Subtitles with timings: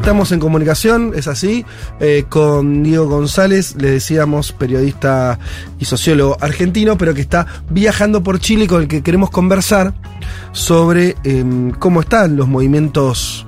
[0.00, 1.66] Estamos en comunicación, es así,
[2.00, 5.38] eh, con Diego González, le decíamos, periodista
[5.78, 9.92] y sociólogo argentino, pero que está viajando por Chile y con el que queremos conversar
[10.52, 13.46] sobre em, cómo están los movimientos,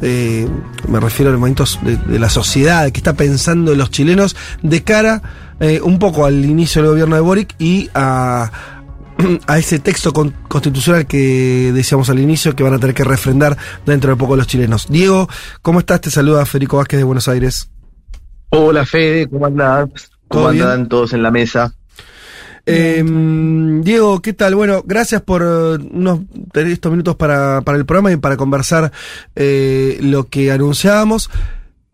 [0.00, 0.48] eh,
[0.88, 5.20] me refiero a los movimientos de, la sociedad, que está pensando los chilenos de cara
[5.60, 8.50] eh, un poco al inicio del gobierno de Boric y a,
[9.46, 13.56] a ese texto con- constitucional que decíamos al inicio que van a tener que refrendar
[13.86, 14.86] dentro de poco los chilenos.
[14.88, 15.28] Diego,
[15.62, 16.00] ¿cómo estás?
[16.00, 17.70] Te saluda Federico Vázquez de Buenos Aires.
[18.50, 19.88] Hola Fede, ¿cómo andás?
[20.28, 21.74] ¿Todo ¿Cómo andan todos en la mesa?
[22.66, 23.04] Eh,
[23.82, 24.54] Diego, ¿qué tal?
[24.54, 26.20] Bueno, gracias por eh, unos
[26.52, 28.90] tener estos minutos para, para el programa y para conversar
[29.36, 31.30] eh, lo que anunciábamos.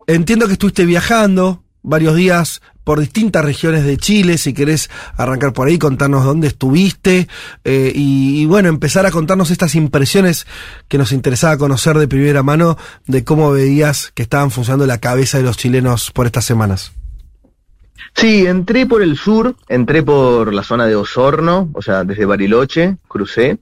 [0.07, 5.67] Entiendo que estuviste viajando varios días por distintas regiones de Chile, si querés arrancar por
[5.67, 7.27] ahí, contarnos dónde estuviste
[7.63, 10.47] eh, y, bueno, empezar a contarnos estas impresiones
[10.87, 15.37] que nos interesaba conocer de primera mano de cómo veías que estaban funcionando la cabeza
[15.37, 16.93] de los chilenos por estas semanas.
[18.13, 22.97] Sí, entré por el sur, entré por la zona de Osorno, o sea, desde Bariloche,
[23.07, 23.59] crucé,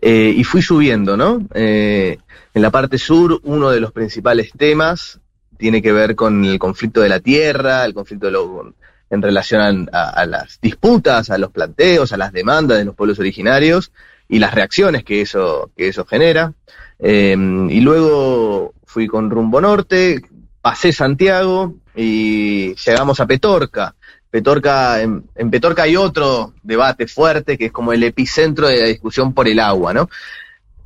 [0.00, 1.46] eh, y fui subiendo, ¿no?
[1.54, 2.18] Eh,
[2.54, 5.20] en la parte sur, uno de los principales temas
[5.60, 8.74] tiene que ver con el conflicto de la tierra, el conflicto de lo-
[9.10, 13.92] en relación a, las disputas, a los planteos, a las demandas de los pueblos originarios
[14.28, 16.52] y las reacciones que eso, que eso genera.
[16.98, 17.36] Eh,
[17.70, 20.22] y luego fui con rumbo norte,
[20.62, 23.94] pasé Santiago y llegamos a Petorca.
[24.30, 28.86] Petorca, en, en Petorca hay otro debate fuerte que es como el epicentro de la
[28.86, 30.08] discusión por el agua, ¿no?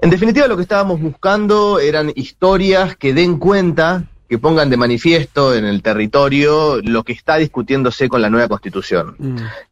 [0.01, 5.55] En definitiva, lo que estábamos buscando eran historias que den cuenta, que pongan de manifiesto
[5.55, 9.17] en el territorio lo que está discutiéndose con la nueva constitución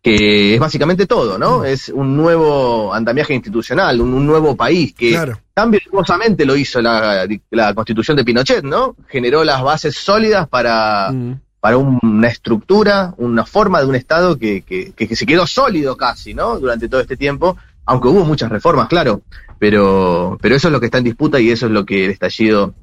[0.00, 1.64] que es básicamente todo, ¿no?
[1.64, 5.38] Es un nuevo andamiaje institucional, un, un nuevo país que Claro.
[5.52, 8.94] tan virtuosamente lo hizo la, la constitución de Pinochet, ¿no?
[9.08, 11.40] Generó las bases sólidas para, Mm.
[11.60, 15.96] para un- una estructura, una forma de un Estado que, que, que se quedó sólido
[15.96, 16.58] casi, ¿no?
[16.60, 19.22] Durante todo este tiempo, aunque hubo muchas reformas, claro,
[19.58, 22.10] pero, pero eso es lo que está en disputa y eso es lo que el
[22.12, 22.74] estallido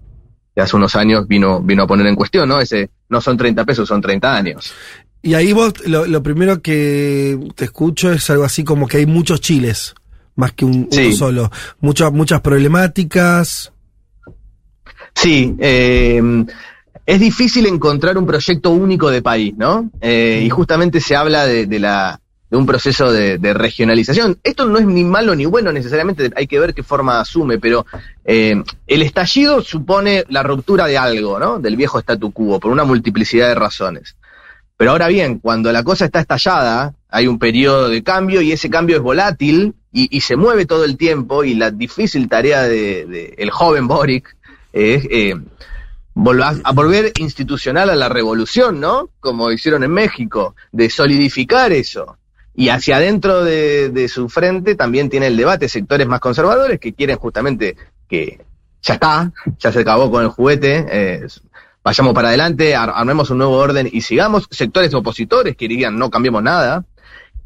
[0.62, 2.60] hace unos años vino, vino a poner en cuestión, ¿no?
[2.60, 4.74] Ese no son 30 pesos, son 30 años.
[5.22, 9.06] Y ahí vos, lo, lo primero que te escucho es algo así como que hay
[9.06, 9.94] muchos chiles,
[10.36, 11.08] más que un, Sí.
[11.08, 11.52] uno solo.
[11.82, 13.72] Muchas, muchas problemáticas.
[15.14, 16.22] Sí, eh,
[17.06, 19.90] es difícil encontrar un proyecto único de país, ¿no?
[20.00, 24.40] Eh, y justamente se habla de, de la, de un proceso de, regionalización.
[24.44, 27.86] Esto no es ni malo ni bueno necesariamente, hay que ver qué forma asume, pero
[28.26, 31.60] eh, el estallido supone la ruptura de algo, ¿no?
[31.60, 34.16] Del viejo statu quo, por una multiplicidad de razones.
[34.78, 38.70] Pero ahora bien, cuando la cosa está estallada, hay un periodo de cambio y ese
[38.70, 43.34] cambio es volátil y, se mueve todo el tiempo y la difícil tarea de, de
[43.38, 44.38] el joven Boric
[44.72, 45.36] es eh,
[46.64, 49.10] a volver institucional a la revolución, ¿no?
[49.20, 52.19] Como hicieron en México, de solidificar eso.
[52.60, 57.16] Y hacia adentro de, su frente también tiene el debate sectores más conservadores que quieren
[57.16, 57.78] justamente
[58.10, 58.42] que
[58.82, 61.26] ya está, ya se acabó con el juguete, eh,
[61.82, 64.46] vayamos para adelante, ar- armemos un nuevo orden y sigamos.
[64.52, 66.84] Sectores opositores que dirían no cambiemos nada,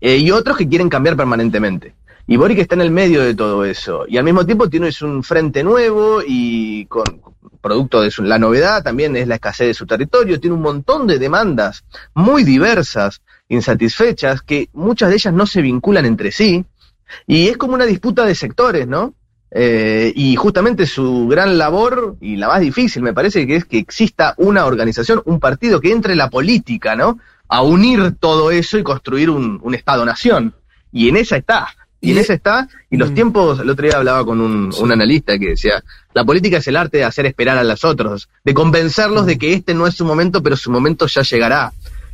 [0.01, 1.93] eh, y otros que quieren cambiar permanentemente.
[2.25, 4.05] Y Boric está en el medio de todo eso.
[4.07, 7.03] Y al mismo tiempo tienes un frente nuevo y con
[7.61, 10.39] producto de su- la novedad también es la escasez de su territorio.
[10.39, 11.83] Tiene un montón de demandas
[12.15, 16.65] muy diversas, insatisfechas, que muchas de ellas no se vinculan entre sí.
[17.27, 19.13] Y es como una disputa de sectores, ¿no?
[19.51, 23.77] Eh, y justamente su gran labor, y la más difícil me parece, que es que
[23.77, 27.19] exista una organización, un partido que entre la política, ¿no?
[27.47, 30.55] A unir todo eso y construir un, un Estado-nación.
[30.91, 31.67] Y en esa está.
[32.01, 32.67] Y, en esa está.
[32.89, 33.13] Y los Mm.
[33.13, 34.81] tiempos, el otro día hablaba con un, Sí.
[34.81, 35.83] un analista que decía,
[36.13, 39.27] la política es el arte de hacer esperar a los otros, de convencerlos Mm.
[39.27, 41.71] de que este no es su momento, pero su momento ya llegará.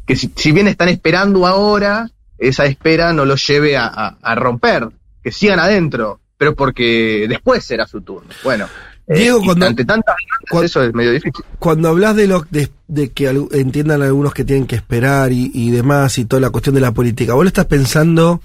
[0.10, 2.10] Que si, si bien están esperando ahora,
[2.40, 4.90] esa espera no los lleve a, a- a romper,
[5.24, 8.30] que sigan adentro, pero porque después será su turno.
[8.44, 8.66] Bueno,
[9.06, 10.16] eh, Diego, cuando- ante tantas
[10.50, 11.46] cuando- eso es medio difícil.
[11.60, 15.70] Cuando hablas de lo de, de que entiendan algunos que tienen que esperar y, y
[15.70, 18.42] demás y toda la cuestión de la política, ¿vos lo estás pensando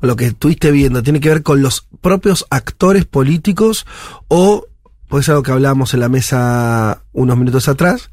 [0.00, 3.86] o lo que estuviste viendo tiene que ver con los propios actores políticos
[4.28, 4.66] o,
[5.08, 8.10] pues es algo que hablábamos en la mesa unos minutos atrás,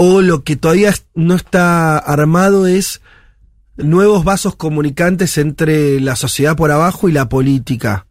[0.00, 3.00] o lo que todavía no está armado es
[3.76, 8.06] nuevos vasos comunicantes entre la sociedad por abajo y la política.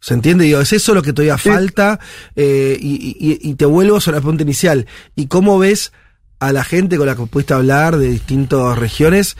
[0.00, 0.44] ¿Se entiende?
[0.44, 2.00] Digo, es eso lo que todavía falta
[2.34, 4.86] eh, y, y- y te vuelvo sobre la pregunta inicial.
[5.16, 5.92] ¿Y cómo ves
[6.38, 9.36] a la gente con la que pudiste hablar de distintas regiones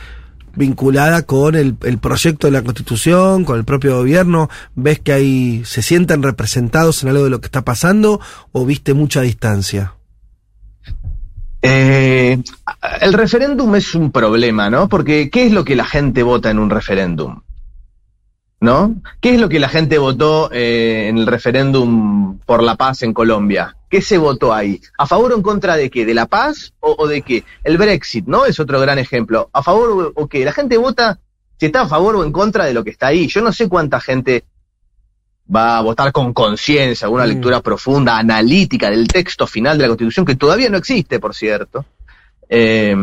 [0.55, 4.47] vinculada con el, el proyecto de la Constitución, con el propio gobierno?
[4.75, 8.19] ¿Ves que ahí se sienten representados en algo de lo que está pasando
[8.51, 9.95] o viste mucha distancia?
[11.61, 12.41] Eh,
[13.01, 14.87] el referéndum es un problema, ¿no?
[14.87, 17.41] Porque ¿qué es lo que la gente vota en un referéndum?
[18.61, 18.95] ¿No?
[19.21, 23.13] ¿Qué es lo que la gente votó eh, en el referéndum por la paz en
[23.13, 23.77] Colombia?
[23.89, 24.81] ¿Qué se votó ahí?
[24.97, 26.05] ¿A favor o en contra de qué?
[26.05, 27.45] ¿De la paz o, de qué?
[27.63, 28.45] El Brexit, ¿no?
[28.45, 29.49] Es otro gran ejemplo.
[29.53, 30.43] ¿A favor o, o qué?
[30.43, 31.19] La gente vota
[31.57, 33.27] si está a favor o en contra de lo que está ahí.
[33.27, 34.43] Yo no sé cuánta gente
[35.53, 37.29] va a votar con conciencia, una Mm.
[37.29, 41.85] lectura profunda, analítica del texto final de la Constitución, que todavía no existe, por cierto.
[42.47, 42.95] Eh,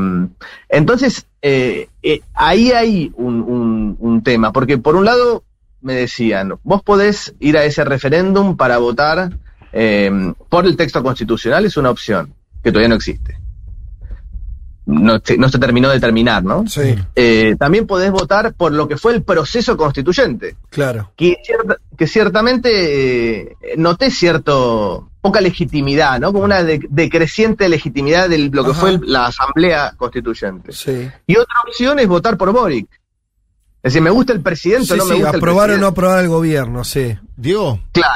[0.69, 5.44] entonces, eh, eh, ahí hay un, un- un tema, porque por un lado
[5.81, 9.31] me decían, vos podés ir a ese referéndum para votar
[9.72, 10.10] eh,
[10.49, 12.32] por el texto constitucional, es una opción
[12.62, 13.37] que todavía no existe.
[14.86, 16.64] No, se- no se terminó de terminar, ¿no?
[16.68, 21.10] Sí, Eh, también podés votar por lo que fue el proceso constituyente claro.
[21.16, 26.32] que, cierta- que ciertamente eh, noté cierto poca legitimidad, ¿no?
[26.32, 28.80] Como una de- decreciente legitimidad de lo que Ajá.
[28.80, 30.72] fue el- la Asamblea Constituyente.
[30.72, 31.10] Sí.
[31.26, 32.86] Y otra opción es votar por Boric.
[33.82, 35.86] Es decir, me gusta el presidente, Sí, no me sí, gusta aprobar el o no
[35.88, 37.16] aprobar el gobierno, sí.
[37.36, 38.14] Diego, Claro.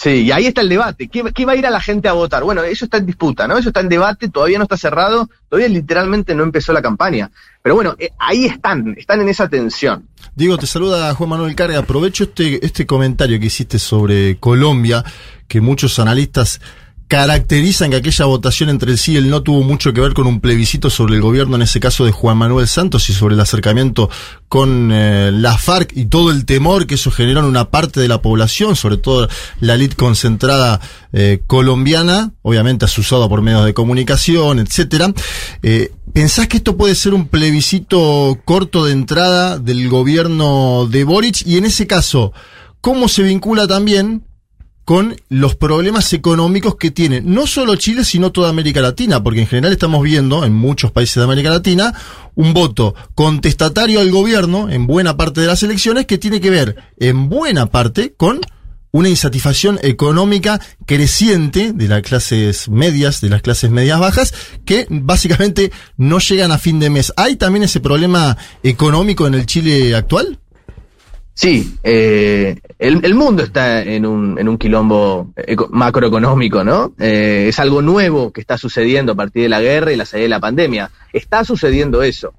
[0.00, 1.08] Sí, y ahí está el debate.
[1.08, 2.44] ¿Qué, va a ir a la gente a votar?
[2.44, 3.58] Bueno, eso está en disputa, ¿no?
[3.58, 7.32] Eso está en debate, todavía no está cerrado, todavía literalmente no empezó la campaña.
[7.62, 10.06] Pero bueno, eh, ahí están, están en esa tensión.
[10.36, 11.80] Diego, te saluda Juan Manuel Carga.
[11.80, 15.04] Aprovecho este, este comentario que hiciste sobre Colombia,
[15.48, 16.60] que muchos analistas
[17.08, 20.26] caracterizan que aquella votación entre el sí y el no tuvo mucho que ver con
[20.26, 23.40] un plebiscito sobre el gobierno, en ese caso de Juan Manuel Santos, y sobre el
[23.40, 24.10] acercamiento
[24.48, 28.08] con eh, la FARC y todo el temor que eso generó en una parte de
[28.08, 29.26] la población, sobre todo
[29.60, 30.80] la elite concentrada
[31.14, 35.12] eh, colombiana, obviamente asusada por medios de comunicación, etcétera.
[35.62, 41.46] Eh, ¿Pensás que esto puede ser un plebiscito corto de entrada del gobierno de Boric?
[41.46, 42.34] Y en ese caso,
[42.82, 44.27] ¿cómo se vincula también
[44.88, 49.22] con los problemas económicos que tiene no solo Chile, sino toda América Latina?
[49.22, 51.92] Porque en general estamos viendo en muchos países de América Latina
[52.34, 56.76] un voto contestatario al gobierno en buena parte de las elecciones que tiene que ver
[56.96, 58.40] en buena parte con
[58.90, 64.32] una insatisfacción económica creciente de las clases medias, de las clases medias bajas,
[64.64, 67.12] que básicamente no llegan a fin de mes.
[67.18, 70.38] ¿Hay también ese problema económico en el Chile actual?
[71.40, 76.94] Sí, eh, el, mundo está en un, en un quilombo eco- macroeconómico, ¿no?
[76.98, 80.24] Eh, es algo nuevo que está sucediendo a partir de la guerra y la salida
[80.24, 80.90] de la pandemia.
[81.12, 82.34] Está sucediendo eso.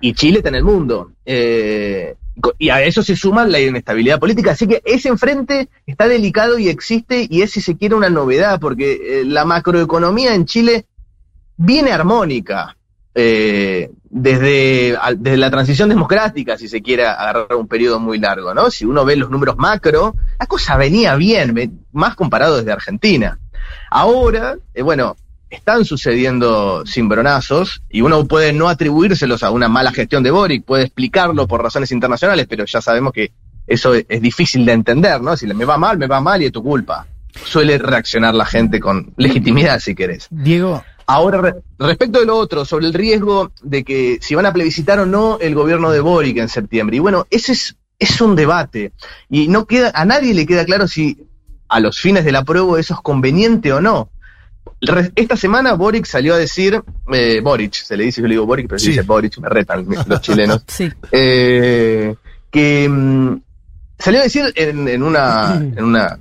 [0.00, 1.12] Y Chile está en el mundo.
[1.24, 2.16] Eh,
[2.58, 4.50] y a eso se suma la inestabilidad política.
[4.50, 8.58] Así que ese enfrente está delicado y existe y es, si se quiere, una novedad,
[8.58, 10.86] porque eh, la macroeconomía en Chile
[11.56, 12.76] viene armónica.
[13.14, 18.70] eh, desde, desde la transición democrática, si se quiere agarrar un periodo muy largo, ¿no?
[18.70, 23.38] Si uno ve los números macro, la cosa venía bien, más comparado desde Argentina.
[23.88, 25.16] Ahora, eh, bueno,
[25.48, 30.84] están sucediendo cimbronazos y uno puede no atribuírselos a una mala gestión de Boric, puede
[30.84, 33.32] explicarlo por razones internacionales, pero ya sabemos que
[33.66, 35.36] eso es, es difícil de entender, ¿no?
[35.36, 37.06] Si me va mal, me va mal y es tu culpa.
[37.44, 40.26] Suele reaccionar la gente con legitimidad, si querés.
[40.30, 44.52] Diego, Ahora, re- respecto de lo otro, sobre el riesgo de que si van a
[44.52, 46.96] plebiscitar o no el gobierno de Boric en septiembre.
[46.96, 48.92] Y bueno, ese es, es un debate.
[49.28, 51.18] Y no queda, a nadie le queda claro si
[51.68, 54.08] a los fines del apruebo eso es conveniente o no.
[54.82, 56.80] Re- Esta semana Boric salió a decir,
[57.12, 58.90] eh, Boric, se le dice, yo le digo Boric, pero se Sí.
[58.92, 60.88] dice Boric, me retan los chilenos sí.
[61.12, 62.14] eh,
[62.50, 63.40] que mm,
[63.98, 66.18] salió a decir en, en una, en una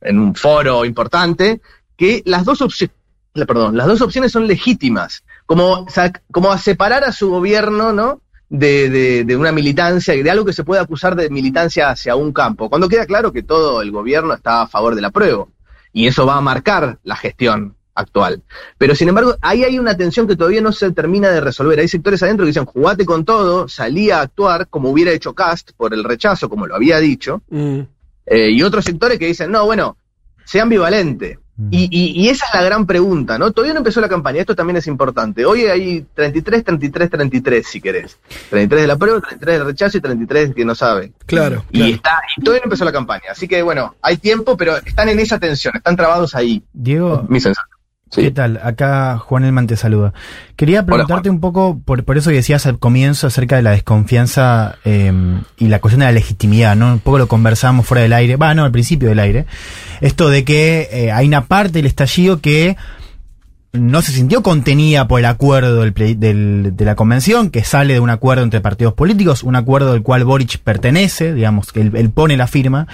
[0.00, 1.60] en un foro importante
[1.96, 2.96] que las dos opciones
[3.34, 5.86] perdón las dos opciones son legítimas como
[6.30, 10.52] como a separar a su gobierno no de, de, de una militancia de algo que
[10.52, 14.34] se puede acusar de militancia hacia un campo cuando queda claro que todo el gobierno
[14.34, 15.48] está a favor del apruebo
[15.94, 18.42] y eso va a marcar la gestión actual.
[18.78, 21.78] Pero sin embargo, ahí hay una tensión que todavía no se termina de resolver.
[21.78, 25.72] Hay sectores adentro que dicen, jugate con todo, salí a actuar como hubiera hecho Cast
[25.76, 27.80] por el rechazo, como lo había dicho, Mm.
[28.24, 29.98] eh, y otros sectores que dicen, no, bueno,
[30.46, 31.38] sea ambivalente.
[31.70, 33.50] Y, y- y esa es la gran pregunta, ¿no?
[33.52, 35.44] Todavía no empezó la campaña, esto también es importante.
[35.44, 38.18] Hoy hay 33, 33, 33, si querés.
[38.50, 41.12] 33 de la prueba, 33 del rechazo y 33 que no sabe.
[41.26, 41.94] Claro, Y, claro.
[41.94, 43.24] está, y todavía no empezó la campaña.
[43.30, 46.62] Así que, bueno, hay tiempo, pero están en esa tensión, están trabados ahí.
[46.72, 47.71] Diego, Mi sensación.
[48.14, 48.20] Sí.
[48.20, 48.60] ¿Qué tal?
[48.62, 50.12] Acá Juan Elman te saluda.
[50.54, 54.76] Quería preguntarte un poco, por, por eso que decías al comienzo acerca de la desconfianza
[54.84, 55.10] eh,
[55.56, 56.92] y la cuestión de la legitimidad, ¿no?
[56.92, 59.46] Un poco lo conversábamos fuera del aire, va, no, al principio del aire.
[60.02, 62.76] Esto de que eh, hay una parte del estallido que
[63.72, 68.10] no se sintió contenida por el acuerdo del- de la convención, que sale de un
[68.10, 72.36] acuerdo entre partidos políticos, un acuerdo del cual Boric pertenece, digamos, que él, él pone
[72.36, 72.86] la firma.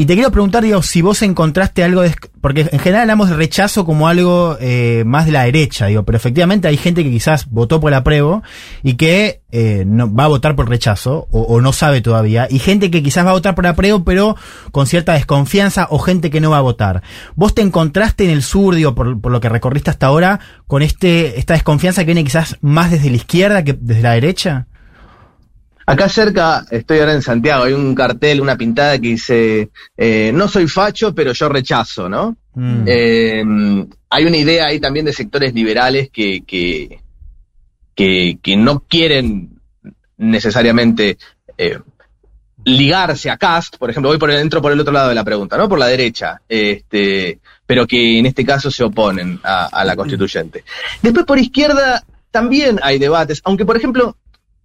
[0.00, 3.34] Y te quiero preguntar, digo, si vos encontraste algo, de, porque en general hablamos de
[3.34, 7.50] rechazo como algo eh, más de la derecha, digo, pero efectivamente hay gente que quizás
[7.50, 8.44] votó por el apruebo
[8.84, 12.60] y que eh, no, va a votar por rechazo o, o no sabe todavía, y
[12.60, 14.36] gente que quizás va a votar por apruebo pero
[14.70, 17.02] con cierta desconfianza o gente que no va a votar.
[17.34, 20.38] ¿Vos te encontraste en el sur, digo, por, por lo que recorriste hasta ahora,
[20.68, 24.67] con este esta desconfianza que viene quizás más desde la izquierda que desde la derecha?
[25.88, 30.46] Acá cerca, estoy ahora en Santiago, hay un cartel, una pintada que dice, eh, no
[30.46, 32.36] soy facho, pero yo rechazo, ¿no?
[32.52, 32.84] Mm.
[32.86, 37.00] Eh, hay una idea ahí también de sectores liberales que, que,
[37.94, 39.58] que, que no quieren
[40.18, 41.16] necesariamente
[41.56, 41.78] eh,
[42.66, 45.24] ligarse a Cast, por ejemplo, voy por el, entro por el otro lado de la
[45.24, 45.70] pregunta, ¿no?
[45.70, 50.64] Por la derecha, este, pero que en este caso se oponen a, a la constituyente.
[51.00, 54.18] Después por izquierda también hay debates, aunque por ejemplo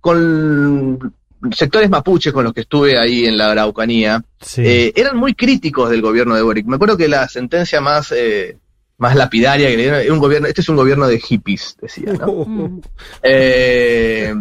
[0.04, 1.14] con
[1.54, 4.62] sectores mapuches con los que estuve ahí en la Araucanía, Sí.
[4.66, 6.66] eh, eran muy críticos del gobierno de Boric.
[6.68, 8.58] Me acuerdo que la sentencia más, eh,
[8.98, 12.12] más lapidaria que le dieron, era un gobierno, este es un gobierno de hippies, decía,
[12.14, 12.28] ¿no?
[12.46, 12.82] Mm.
[13.24, 14.34] Eh,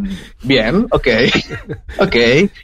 [0.42, 1.06] bien, ok,
[1.98, 2.16] ok.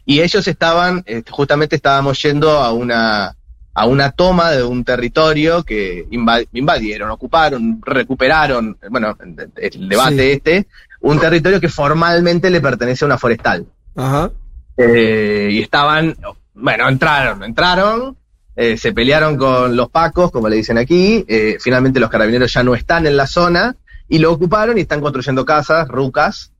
[0.04, 3.34] Y ellos estaban, eh, justamente estábamos yendo a una,
[3.74, 9.16] a una toma de un territorio que inva- invadieron, ocuparon, recuperaron, bueno,
[9.56, 10.30] el debate Sí.
[10.32, 10.66] este,
[11.00, 13.66] un territorio que formalmente le pertenece a una forestal.
[13.96, 14.30] Ajá.
[14.76, 16.16] Eh, y estaban,
[16.54, 18.16] bueno, entraron, entraron,
[18.56, 22.62] eh, se pelearon con los pacos, como le dicen aquí, eh, finalmente los carabineros ya
[22.62, 23.76] no están en la zona
[24.08, 26.52] y lo ocuparon y están construyendo casas, rucas,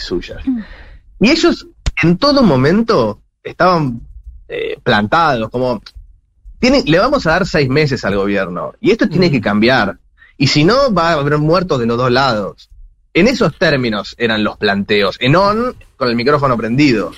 [0.00, 0.42] suyas.
[1.20, 1.66] Y ellos
[2.02, 4.00] en todo momento estaban
[4.82, 5.82] plantados, como,
[6.58, 9.32] tienen, le vamos a dar seis meses al gobierno y esto tiene Mm.
[9.32, 9.98] que cambiar.
[10.36, 12.70] Y si no, va a haber muertos de los dos lados.
[13.12, 17.12] En esos términos eran los planteos, en on, con el micrófono prendido.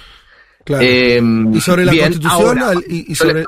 [0.64, 0.82] Claro.
[0.86, 1.20] Eh,
[1.52, 3.44] y sobre la bien, constitución ahora, al- y, y sobre.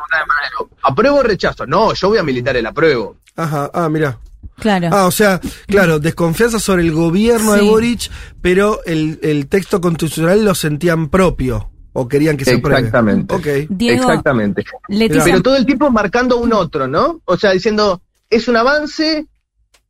[0.83, 1.67] ¿apruebo o rechazo?
[1.67, 3.17] No, yo voy a militar el apruebo.
[3.37, 4.19] Ajá, ah, mira.
[4.59, 4.89] Claro.
[4.93, 7.63] Ah, o sea, claro, desconfianza sobre el gobierno de.
[7.63, 8.11] Boric,
[8.43, 11.71] pero el, el texto constitucional lo sentían propio.
[11.97, 12.81] O querían que se apruebe.
[12.81, 13.35] Exactamente.
[13.35, 13.47] Ok.
[13.71, 14.65] Diego, Exactamente.
[14.89, 17.21] Leticia, Pero todo el tiempo marcando un otro, ¿no?
[17.25, 19.27] O sea, diciendo, es un avance,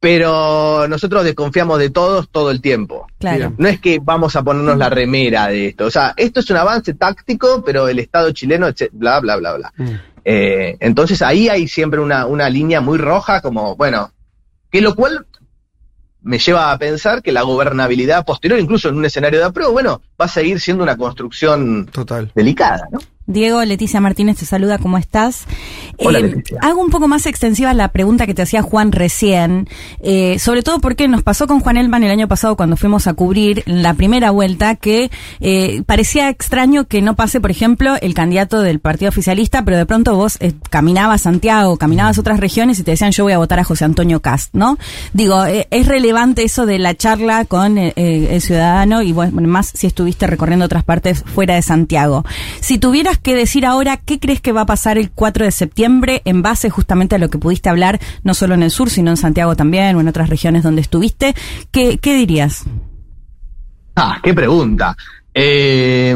[0.05, 3.07] pero nosotros desconfiamos de todos todo el tiempo.
[3.19, 3.55] claro.
[3.57, 5.87] No es que vamos a ponernos la remera de esto.
[5.87, 9.73] O sea, esto es un avance táctico, pero el Estado chileno, bla, bla, bla, bla.
[9.79, 9.95] Mm.
[10.23, 14.13] Eh, entonces ahí hay siempre una, una línea muy roja, como, bueno,
[14.71, 15.25] que lo cual
[16.21, 20.03] me lleva a pensar que la gobernabilidad posterior, incluso en un escenario de apruebo, bueno,
[20.21, 22.31] va a seguir siendo una construcción Total.
[22.35, 22.99] delicada, ¿no?
[23.27, 25.47] Diego, Leticia Martínez te saluda, ¿cómo estás?
[25.99, 29.67] Hola, Eh, hago un poco más extensiva la pregunta que te hacía Juan recién,
[30.03, 33.15] eh, sobre todo porque nos pasó con Juan Elman el año pasado cuando fuimos a
[33.15, 38.61] cubrir la primera vuelta, que eh, parecía extraño que no pase, por ejemplo, el candidato
[38.61, 40.39] del partido oficialista, pero de pronto vos
[40.69, 44.21] caminabas Santiago, caminabas otras regiones y te decían yo voy a votar a José Antonio
[44.21, 44.77] Cast, ¿no?
[45.15, 50.27] Digo, es relevante eso de la charla con el ciudadano y bueno, más si estuviste
[50.27, 52.25] recorriendo otras partes fuera de Santiago.
[52.61, 56.23] Si tuvieras que decir ahora qué crees que va a pasar el 4 de septiembre
[56.25, 59.17] en base justamente a lo que pudiste hablar, no solo en el sur, sino en
[59.17, 61.35] Santiago también o en otras regiones donde estuviste,
[61.71, 62.65] ¿qué, qué dirías?
[63.97, 64.97] Ah, qué pregunta.
[65.33, 66.15] Eh,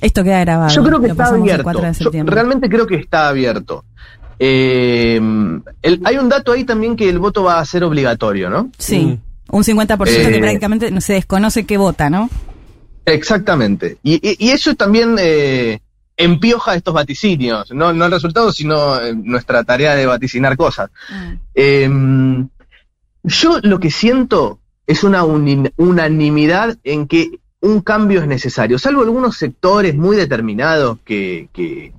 [0.00, 0.74] Esto queda grabado.
[0.74, 1.62] yo creo que está abierto.
[1.64, 2.34] 4 de Yo septiembre.
[2.34, 3.84] realmente creo que está abierto.
[4.38, 5.16] Eh,
[5.82, 8.70] el- hay un dato ahí también que el voto va a ser obligatorio, ¿no?
[8.78, 9.18] Sí,
[9.50, 12.30] un 50% que Eh, prácticamente no se desconoce que vota, ¿no?
[13.04, 13.98] Exactamente.
[14.02, 15.80] Y, y- y eso también eh,
[16.22, 20.90] empioja estos vaticinios, no, no el resultado, sino eh, nuestra tarea de vaticinar cosas.
[21.54, 21.88] Eh,
[23.22, 29.36] yo lo que siento es una unanimidad en que un cambio es necesario, salvo algunos
[29.36, 31.92] sectores muy determinados que, que,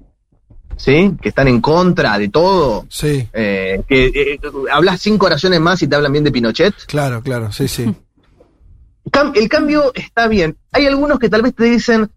[0.75, 1.11] ¿sí?
[1.21, 2.85] que están en contra de todo.
[2.89, 4.39] Sí, eh, que eh,
[4.71, 6.73] hablas cinco oraciones más y te hablan bien de Pinochet.
[6.87, 7.85] claro, claro, sí, sí.
[9.11, 10.57] Cam- el cambio está bien.
[10.71, 12.09] Hay algunos que tal vez te dicen,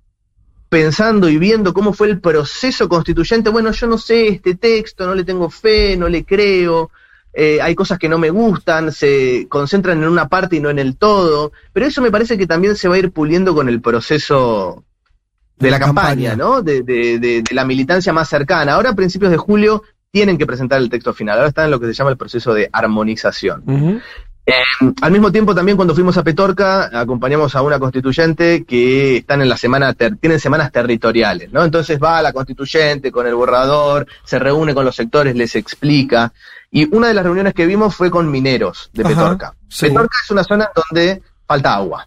[0.75, 5.15] pensando y viendo cómo fue el proceso constituyente, bueno, yo no sé este texto, no
[5.15, 6.91] le tengo fe, no le creo,
[7.33, 10.81] eh, hay cosas que no me gustan, se concentran en una parte y no en
[10.81, 13.81] el todo, pero eso me parece que también se va a ir puliendo con el
[13.81, 14.85] proceso
[15.59, 16.37] de la, La campaña, campaña.
[16.37, 16.63] ¿no?
[16.63, 18.73] De, de- de- de la militancia más cercana.
[18.75, 21.37] Ahora, a principios de julio, tienen que presentar el texto final.
[21.39, 23.63] Ahora están en lo que se llama el proceso de armonización.
[24.47, 24.53] Eh,
[25.01, 29.49] al mismo tiempo, también cuando fuimos a Petorca, acompañamos a una constituyente que están en
[29.49, 31.65] la semana, ter- tienen semanas territoriales, ¿no?
[31.65, 36.31] Entonces va a la constituyente con el borrador, se reúne con los sectores, les explica.
[36.71, 39.55] Y una de las reuniones que vimos fue con mineros de Ajá, Petorca.
[39.69, 39.87] sí.
[39.87, 42.07] Petorca es una zona donde falta agua.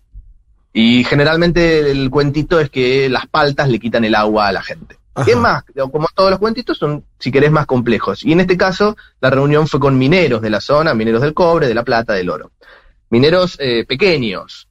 [0.74, 4.98] Y generalmente el cuentito es que las paltas le quitan el agua a la gente.
[5.18, 5.32] Ajá.
[5.32, 8.24] Es más, como todos los cuentitos son, si querés, más complejos.
[8.24, 11.68] Y en este caso, la reunión fue con mineros de la zona, mineros del cobre,
[11.68, 12.52] de la plata, del oro.
[13.10, 14.68] Mineros eh, pequeños,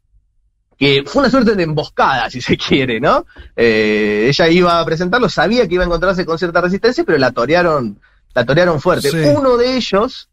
[0.78, 3.26] que fue una suerte de emboscada, si se quiere, ¿no?
[3.56, 7.32] Eh, ella iba a presentarlo, sabía que iba a encontrarse con cierta resistencia, pero la
[7.32, 7.98] torearon,
[8.32, 9.10] la torearon fuerte.
[9.10, 9.18] Sí.
[9.36, 10.28] Uno de ellos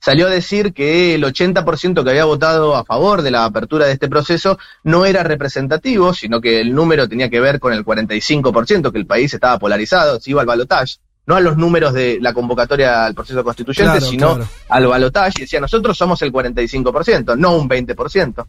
[0.00, 3.92] salió a decir que el 80% que había votado a favor de la apertura de
[3.92, 8.92] este proceso no era representativo, sino que el número tenía que ver con el 45%,
[8.92, 10.96] que el país estaba polarizado, se iba al balotaje,
[11.26, 14.50] no a los números de la convocatoria al proceso constituyente, Claro, sino claro.
[14.68, 18.46] al balotaje, y decía, nosotros somos el 45%, no un 20%.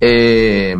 [0.00, 0.74] Eh,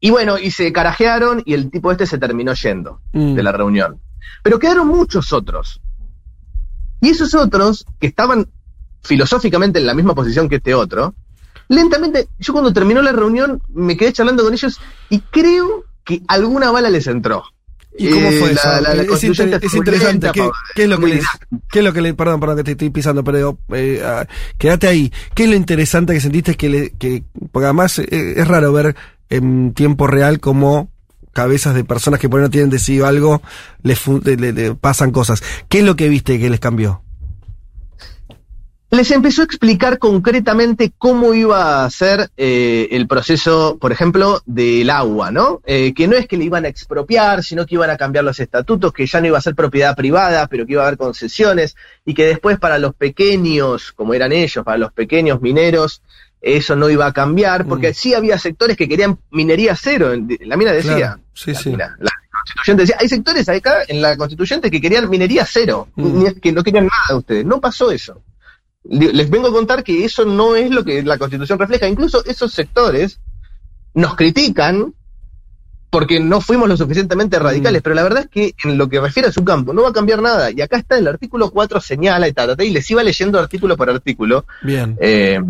[0.00, 3.34] y bueno, y se carajearon y el tipo este se terminó yendo Mm.
[3.34, 4.00] de la reunión.
[4.42, 5.80] Pero quedaron muchos otros.
[7.00, 8.46] Y esos otros, que estaban
[9.06, 11.14] filosóficamente en la misma posición que este otro,
[11.68, 14.78] lentamente, yo cuando terminó la reunión me quedé charlando con ellos
[15.10, 17.44] y creo que alguna bala les entró.
[17.98, 18.80] ¿Y cómo Eh, fue la- eso?
[18.82, 20.30] la- la es, inter- interesante.
[20.74, 21.24] ¿Qué, es lo que les,
[21.72, 24.26] qué es lo que le, perdón, perdón que te estoy pisando, pero eh, ah,
[24.58, 25.10] quédate ahí.
[25.34, 28.94] ¿Qué es lo interesante que sentiste que, le, que porque además eh, es raro ver
[29.30, 30.90] en tiempo real cómo
[31.32, 33.40] cabezas de personas que por ahí no tienen decidido algo
[33.82, 35.42] les le- le pasan cosas.
[35.70, 37.02] ¿Qué es lo que viste que les cambió?
[38.90, 44.88] Les empezó a explicar concretamente cómo iba a ser eh, el proceso, por ejemplo, del
[44.90, 45.60] agua, ¿no?
[45.66, 48.38] Eh, que no es que le iban a expropiar, sino que iban a cambiar los
[48.38, 51.74] estatutos, que ya no iba a ser propiedad privada, pero que iba a haber concesiones,
[52.04, 56.00] y que después para los pequeños, como eran ellos, para los pequeños mineros,
[56.40, 57.94] eso no iba a cambiar, porque Mm.
[57.94, 60.12] sí había sectores que querían minería cero.
[60.12, 61.70] en- La mina decía, Claro, sí, la sí.
[61.70, 66.26] mina, la constituyente decía, hay sectores acá en la constituyente que querían minería cero, Mm.
[66.40, 67.44] que no querían nada de ustedes.
[67.44, 68.22] No pasó eso.
[68.90, 71.88] Les vengo a contar que eso no es lo que la constitución refleja.
[71.88, 73.18] Incluso esos sectores
[73.94, 74.94] nos critican
[75.90, 77.82] porque no fuimos lo suficientemente radicales, Mm.
[77.84, 79.92] pero la verdad es que en lo que refiere a su campo no va a
[79.92, 80.50] cambiar nada.
[80.50, 83.88] Y acá está el artículo 4 señala y tal, y les iba leyendo artículo por
[83.88, 84.44] artículo.
[84.62, 84.96] Bien.
[85.00, 85.40] Eh,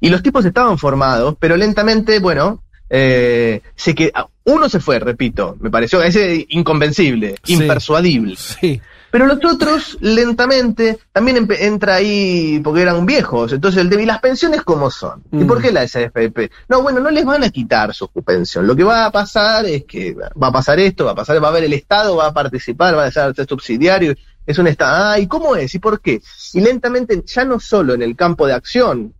[0.00, 4.12] y los tipos estaban formados, pero lentamente, bueno, eh, sé que
[4.44, 7.54] uno se fue, repito, me pareció ese inconvencible, Sí.
[7.54, 8.36] impersuadible.
[8.36, 8.80] Sí.
[9.12, 13.52] Pero los otros, lentamente, también entra ahí porque eran viejos.
[13.52, 15.22] Entonces, el de ¿y las pensiones cómo son?
[15.30, 15.46] ¿Y Mm.
[15.46, 16.50] por qué la SFP?
[16.70, 18.66] No, bueno, no les van a quitar su pensión.
[18.66, 21.48] Lo que va a pasar es que va a pasar esto, va a pasar, va
[21.48, 24.14] a haber el Estado, va a participar, va a ser subsidiario.
[24.46, 25.10] Es un Estado.
[25.12, 25.74] Ah, ¿y cómo es?
[25.74, 26.22] ¿Y por qué?
[26.54, 29.12] Y lentamente, ya no solo en el campo de acción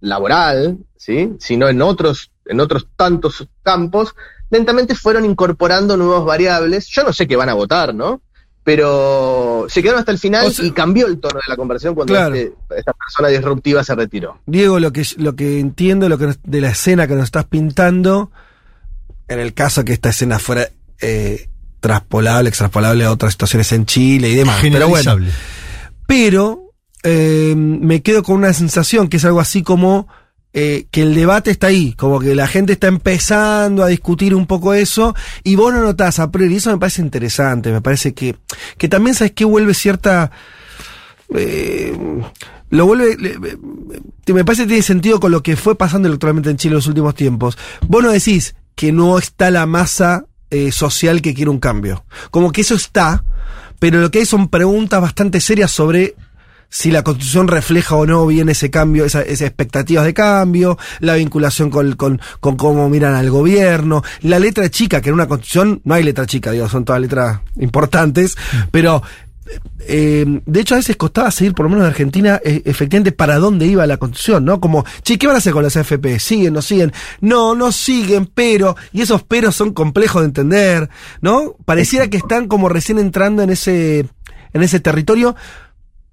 [0.00, 1.34] laboral, ¿sí?
[1.38, 4.14] Sino en otros, en otros tantos campos,
[4.50, 6.86] lentamente fueron incorporando nuevas variables.
[6.88, 8.20] Yo no sé qué van a votar, ¿no?
[8.66, 11.94] Pero se quedaron hasta el final O sea- y cambió el tono de la conversación
[11.94, 12.34] cuando Claro.
[12.34, 14.40] este- esta persona disruptiva se retiró.
[14.44, 17.44] Diego, lo que, lo que entiendo lo que nos- de la escena que nos estás
[17.44, 18.32] pintando,
[19.28, 20.68] en el caso que esta escena fuera
[21.00, 21.48] eh,
[21.78, 24.58] traspolable, extrapolable a otras situaciones en Chile y demás.
[24.62, 25.16] Pero bueno,
[26.08, 26.72] pero
[27.04, 30.08] eh, me quedo con una sensación que es algo así como
[30.58, 34.46] eh, que el debate está ahí, como que la gente está empezando a discutir un
[34.46, 35.14] poco eso
[35.44, 38.36] y vos no notás a priori, eso me parece interesante, me parece que,
[38.78, 40.30] que también sabes que vuelve cierta...
[41.34, 41.94] eh,
[42.70, 43.18] lo vuelve,
[44.28, 46.86] me parece que tiene sentido con lo que fue pasando electoralmente en Chile en los
[46.86, 47.58] últimos tiempos.
[47.86, 52.06] Vos no decís que no está la masa eh, social que quiere un cambio.
[52.30, 53.24] Como que eso está,
[53.78, 56.14] pero lo que hay son preguntas bastante serias sobre
[56.68, 61.14] si la constitución refleja o no bien ese cambio, esa- esas expectativas de cambio, la
[61.14, 65.80] vinculación con, con, con cómo miran al gobierno, la letra chica, que en una constitución
[65.84, 68.36] no hay letra chica, digo, son todas letras importantes,
[68.70, 69.02] pero
[69.88, 73.36] eh, de hecho a veces costaba seguir, por lo menos en Argentina, eh, efectivamente para
[73.38, 74.60] dónde iba la constitución, ¿no?
[74.60, 76.18] Como, che, ¿qué van a hacer con las AFP?
[76.18, 76.92] ¿Siguen, no siguen?
[77.20, 81.54] No, no siguen, pero, y esos peros son complejos de entender, ¿no?
[81.64, 84.06] Pareciera que están como recién entrando en ese,
[84.52, 85.36] en ese territorio,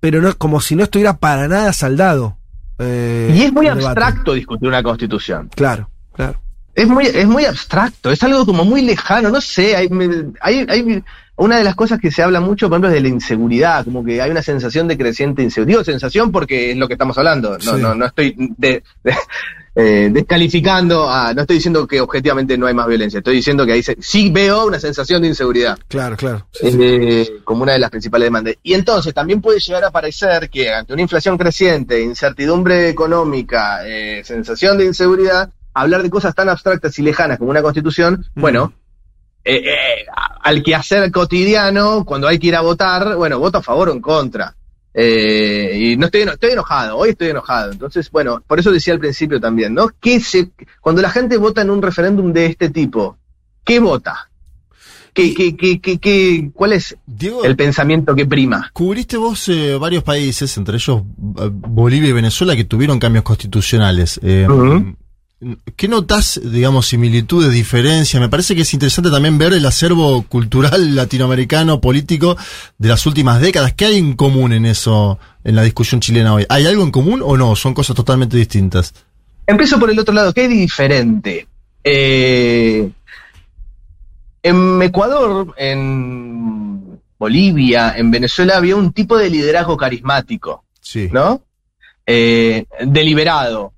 [0.04, 2.36] pero no como si no estuviera para nada saldado.
[2.78, 5.50] eh, Y es muy abstracto discutir una constitución.
[5.56, 6.42] Claro, claro.
[6.76, 10.66] Es muy, es muy abstracto, es algo como muy lejano, no sé, hay, me- hay,
[10.68, 11.02] hay
[11.38, 14.04] una de las cosas que se habla mucho, por ejemplo, es de la inseguridad, como
[14.04, 15.78] que hay una sensación de creciente inseguridad.
[15.80, 17.82] Digo sensación porque es lo que estamos hablando, no, Sí.
[17.82, 19.16] no, no estoy de, de-
[19.76, 23.72] eh, descalificando a, no estoy diciendo que objetivamente no hay más violencia, estoy diciendo que
[23.74, 25.78] ahí se- sí veo una sensación de inseguridad.
[25.88, 26.48] Claro, claro.
[26.52, 26.78] Sí, sí.
[26.82, 28.56] eh, como una de las principales demandas.
[28.62, 34.22] Y entonces también puede llegar a parecer que ante una inflación creciente, incertidumbre económica, eh,
[34.24, 38.74] sensación de inseguridad, hablar de cosas tan abstractas y lejanas como una constitución, bueno,
[39.44, 40.06] eh, eh,
[40.44, 44.02] al quehacer cotidiano, cuando hay que ir a votar, bueno, voto a favor o en
[44.02, 44.56] contra.
[44.94, 47.72] Eh, y no estoy, eno- estoy enojado, hoy estoy enojado.
[47.72, 49.90] Entonces, bueno, por eso decía al principio también, ¿no?
[50.00, 50.52] ¿Qué se,
[50.82, 53.18] cuando la gente vota en un referéndum de este tipo,
[53.64, 54.30] ¿qué vota?
[55.14, 58.72] ¿Qué, qué, qué, qué, qué- ¿Cuál es Diego, el pensamiento que prima?
[58.74, 61.02] cubriste vos eh, varios países, entre ellos
[61.40, 64.20] eh, Bolivia y Venezuela, que tuvieron cambios constitucionales.
[64.24, 64.48] Eh.
[65.76, 68.22] ¿Qué notas, digamos, similitudes, diferencias?
[68.22, 72.38] Me parece que es interesante también ver el acervo cultural latinoamericano, político
[72.78, 73.74] de las últimas décadas.
[73.74, 76.46] ¿Qué hay en común en eso, en la discusión chilena hoy?
[76.50, 77.56] ¿Hay algo en común o no?
[77.56, 78.94] Son cosas totalmente distintas.
[79.46, 81.48] Empiezo por el otro lado, ¿qué hay de diferente?
[81.84, 82.90] Eh,
[84.42, 91.10] en Ecuador, en Bolivia, en Venezuela había un tipo de liderazgo carismático, Sí.
[91.12, 91.42] ¿no?
[92.06, 93.73] Eh, deliberado,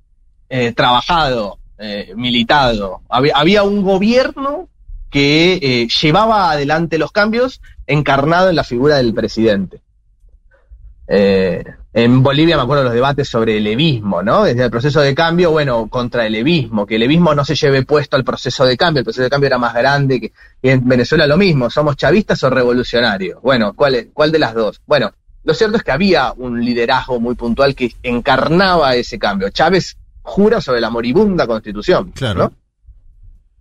[0.50, 3.02] eh, trabajado, eh, militado.
[3.10, 4.70] Había, un gobierno
[5.10, 9.82] que eh, llevaba adelante los cambios encarnado en la figura del presidente.
[11.08, 14.44] En Bolivia me acuerdo los debates sobre el levismo, ¿no?
[14.44, 17.84] Desde el proceso de cambio, bueno, contra el levismo, que el levismo no se lleve
[17.84, 20.88] puesto al proceso de cambio, el proceso de cambio era más grande que y en
[20.88, 23.42] Venezuela lo mismo, somos chavistas o revolucionarios.
[23.42, 24.82] Bueno, ¿cuál, ¿cuál de las dos?
[24.86, 25.14] Bueno,
[25.46, 29.50] lo cierto es que había un liderazgo muy puntual que encarnaba ese cambio.
[29.52, 32.40] Chávez jura sobre la moribunda constitución, Claro.
[32.46, 32.54] ¿no?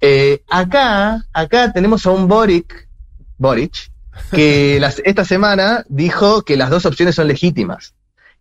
[0.01, 2.89] Eh, acá, acá tenemos a un Boric,
[3.39, 3.91] Boric,
[4.33, 7.95] que las- esta semana dijo que las dos opciones son legítimas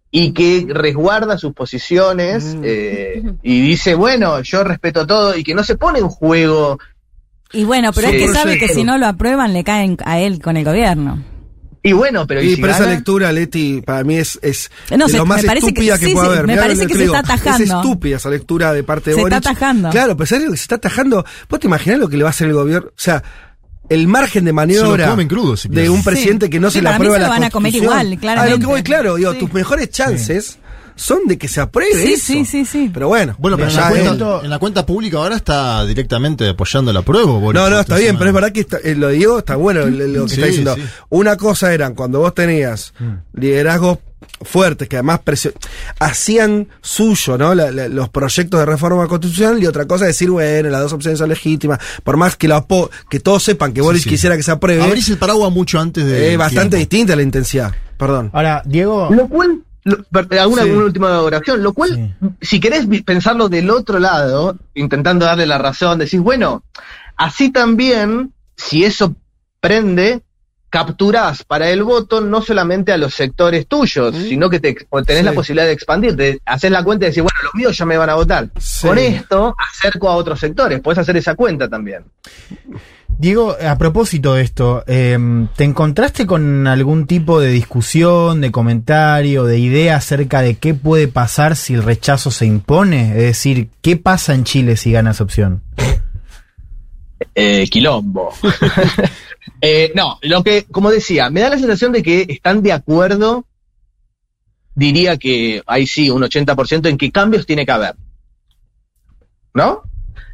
[0.10, 2.62] y que resguarda sus posiciones Mm.
[2.64, 6.80] eh, y dice, bueno, yo respeto todo y que no se pone en juego.
[7.52, 8.16] Y bueno, pero Sí.
[8.16, 11.24] es que sabe que si no lo aprueban le caen a él con el gobierno.
[11.86, 12.94] Y bueno, pero, ¿y Y si pero esa gana?
[12.96, 16.14] lectura, Leti, para mí es, es No, de se- lo más que- estúpida que, sí,
[16.14, 16.48] puede sí, haber.
[16.48, 17.64] me Mirá parece que se está atajando.
[17.64, 19.48] Es estúpida esa lectura de parte de Se está Boric.
[19.50, 19.90] atajando.
[19.90, 21.26] Claro, pero ¿sabes lo que se está atajando?
[21.50, 22.88] ¿Vos te imaginás lo que le va a hacer el gobierno?
[22.88, 23.22] O sea,
[23.90, 26.50] el margen de maniobra Se lo comen crudo, si de un presidente Sí.
[26.52, 28.82] que no Sí, se se lo la van a comer igual, A lo que voy,
[28.82, 29.40] claro, digo, Sí.
[29.40, 30.60] tus mejores chances
[30.96, 32.26] son de que se apruebe Sí, eso.
[32.26, 32.92] sí, sí, sí.
[32.94, 36.50] Pero bueno, Bueno, pero en ya la, cuenta, en la cuenta pública ahora está directamente
[36.50, 37.32] apoyando la prueba.
[37.40, 39.82] Boric, No, no, está bien, pero es verdad que está- eh, lo digo, está bueno
[39.82, 40.76] lo, lo que Sí, está diciendo.
[40.76, 40.82] sí.
[41.10, 42.94] Una cosa eran cuando vos tenías
[43.34, 44.00] liderazgos
[44.42, 45.54] fuertes que además presio-
[46.00, 47.54] hacían suyo ¿no?
[47.56, 50.94] La- la- los proyectos de reforma constitucional y otra cosa es decir, bueno, las dos
[50.94, 54.10] opciones son legítimas, por más que, lo apo- que todos sepan que Boris sí.
[54.10, 56.34] quisiera que se apruebe, Abrís el paraguas mucho antes de.
[56.34, 56.78] es bastante tiempo.
[56.78, 57.74] distinta la intensidad.
[57.98, 58.30] Perdón.
[58.34, 60.70] Ahora, Diego, Lo cual, alguna, Sí.
[60.70, 66.00] alguna última oración, lo cual, si querés pensarlo del otro lado, intentando darle la razón,
[66.00, 66.64] decís, bueno,
[67.16, 69.16] así también, si eso
[69.60, 70.22] prende,
[70.74, 74.74] capturás para el voto no solamente a los sectores tuyos, sino que te,
[75.06, 75.24] tenés Sí.
[75.24, 78.10] la posibilidad de expandirte, haces la cuenta y decís, bueno, los míos ya me van
[78.10, 78.50] a votar.
[78.58, 78.88] Sí.
[78.88, 82.04] Con esto acerco a otros sectores, puedes hacer esa cuenta también.
[83.20, 89.44] Diego, a propósito de esto, eh, ¿te encontraste con algún tipo de discusión, de comentario,
[89.44, 93.12] de idea acerca de qué puede pasar si el rechazo se impone?
[93.12, 95.62] Es decir, ¿qué pasa en Chile si gana esa opción?
[97.36, 98.34] Eh, quilombo.
[99.66, 103.46] Eh, no, lo que, como decía, me da la sensación de que están de acuerdo,
[104.76, 107.96] diría que hay sí un 80% en qué cambios tiene que haber.
[109.54, 109.84] ¿No?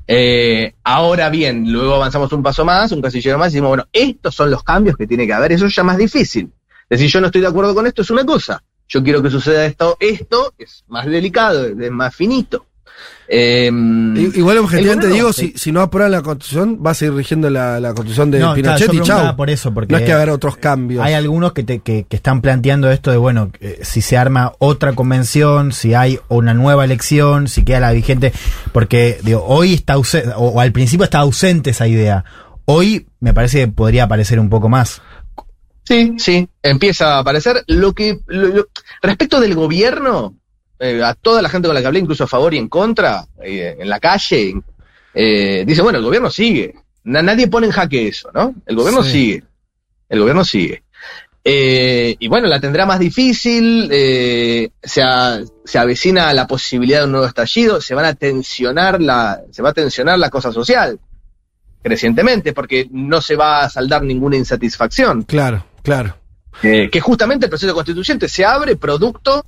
[0.07, 4.33] Eh, ahora bien, luego avanzamos un paso más, un casillero más, y decimos, bueno, estos
[4.33, 6.51] son los cambios que tiene que haber, eso es ya más difícil.
[6.89, 9.67] Decir, yo no estoy de acuerdo con esto es una cosa, yo quiero que suceda
[9.67, 12.65] esto, esto es más delicado, es más finito.
[13.31, 17.49] Eh, I- Igual objetivamente digo, si, si no aprueban la constitución, va a seguir rigiendo
[17.51, 19.35] la, la constitución de No, claro, Pinochet yo y chau.
[19.35, 21.05] por eso, porque no es que haber otros cambios.
[21.05, 24.53] Hay algunos que, te- que, que están planteando esto de, bueno, eh, si se arma
[24.57, 28.33] otra convención, si hay una nueva elección, si queda la vigente,
[28.71, 32.25] porque digo, hoy está ausente, o, o al principio estaba ausente esa idea.
[32.65, 35.01] Hoy me parece que podría aparecer un poco más.
[35.83, 37.63] Sí, sí, empieza a aparecer.
[37.67, 38.67] Lo que lo- lo-
[39.01, 40.35] respecto del gobierno,
[40.79, 43.25] eh, a toda la gente con la que hablé, incluso a favor y en contra,
[43.43, 44.55] eh, en la calle,
[45.13, 46.73] eh, dice, bueno, el gobierno sigue.
[47.03, 48.55] Na- nadie pone en jaque eso, ¿no?
[48.65, 49.11] El gobierno Sí.
[49.11, 49.43] sigue.
[50.07, 50.83] El gobierno sigue.
[51.51, 57.25] Y bueno, la tendrá más difícil, se, a- se avecina la posibilidad de un nuevo
[57.27, 60.99] estallido, se van a tensionar la, se va a tensionar la cosa social
[61.81, 66.15] crecientemente, porque no se va a saldar ninguna insatisfacción Claro, claro.
[66.61, 69.45] eh, que justamente el proceso constituyente se abre producto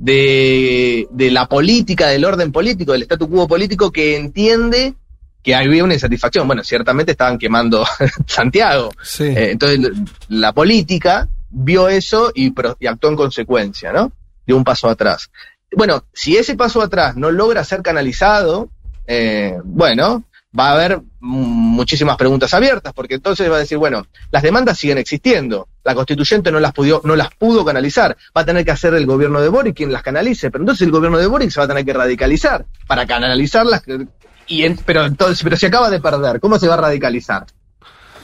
[0.00, 4.94] de, de la política, del orden político, del statu quo político que entiende
[5.42, 6.46] que había una insatisfacción.
[6.46, 7.84] Bueno, ciertamente estaban quemando
[8.26, 8.90] Santiago.
[9.02, 9.24] Sí.
[9.24, 9.92] Eh, entonces,
[10.28, 14.10] la política vio eso y, y actuó en consecuencia, ¿no?
[14.46, 15.30] Dio un paso atrás.
[15.76, 18.70] Bueno, si ese paso atrás no logra ser canalizado,
[19.06, 20.24] eh, bueno,
[20.58, 24.98] va a haber muchísimas preguntas abiertas, porque entonces va a decir, bueno, las demandas siguen
[24.98, 28.94] existiendo, la constituyente no las, pudo, no las pudo canalizar, va a tener que hacer
[28.94, 31.64] el gobierno de Boric quien las canalice, pero entonces el gobierno de Boric se va
[31.64, 33.82] a tener que radicalizar para canalizarlas,
[34.46, 37.44] y en- pero, entonces, pero se acaba de perder, ¿cómo se va a radicalizar?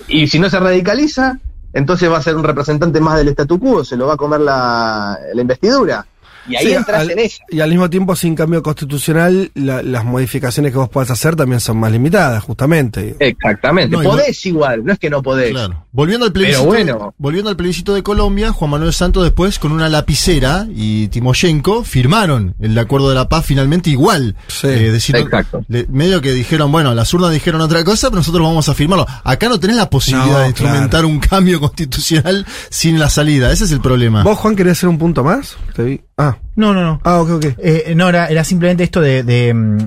[0.09, 1.39] Y si no se radicaliza,
[1.73, 4.41] entonces va a ser un representante más del statu quo, se lo va a comer
[4.41, 6.07] la, la investidura.
[6.49, 7.45] Y ahí Sí, entras al- en ella.
[7.51, 11.61] Y al mismo tiempo, sin cambio constitucional, la- las modificaciones que vos podés hacer también
[11.61, 13.17] son más limitadas, justamente.
[13.19, 13.97] Exactamente.
[13.97, 15.51] No, podés igual, no es que no podés.
[15.51, 15.87] Claro.
[15.93, 17.15] Volviendo al plebiscito, bueno.
[17.19, 22.55] volviendo al plebiscito de Colombia, Juan Manuel Santos después con una lapicera y Timoshenko firmaron
[22.61, 24.37] el acuerdo de la paz finalmente igual.
[24.49, 25.65] Sí, Eh, decir- exacto.
[25.69, 29.07] le- medio que dijeron, bueno, las urnas dijeron otra cosa, pero nosotros vamos a firmarlo.
[29.25, 33.51] Acá no tenés la posibilidad No, de instrumentar un cambio constitucional sin la salida.
[33.53, 34.23] Ese es el problema.
[34.23, 35.57] ¿Vos, Juan, querés hacer un punto más?
[35.75, 36.01] Te vi.
[36.19, 37.01] Ah, No, no, no.
[37.05, 37.45] ah, ok, ok.
[37.59, 39.79] Eh, no, era, era simplemente esto de, de, mm,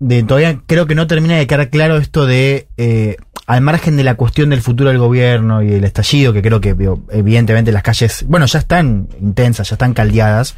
[0.00, 3.16] de todavía creo que no termina de quedar claro esto de, eh,
[3.46, 6.76] al margen de la cuestión del futuro del gobierno y el estallido, que creo que
[7.10, 10.54] evidentemente las calles, bueno, ya están intensas, ya están caldeadas.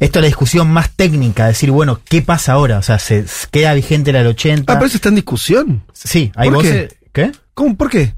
[0.00, 2.78] Esto es la discusión más técnica, decir, bueno, ¿qué pasa ahora?
[2.78, 4.72] O sea, ¿se queda vigente la del 80?
[4.72, 5.82] Ah, pero eso está en discusión.
[5.92, 6.96] sí, hay ¿por voces...
[7.12, 7.32] ¿Qué?
[7.54, 7.76] ¿Cómo?
[7.76, 8.14] ¿Por qué?